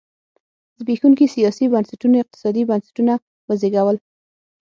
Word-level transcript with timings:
زبېښونکي 0.79 1.25
سیاسي 1.35 1.65
بنسټونو 1.73 2.15
اقتصادي 2.23 2.63
بنسټونه 2.69 3.13
وزېږول. 3.47 3.97